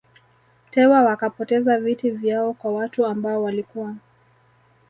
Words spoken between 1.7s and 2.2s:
viti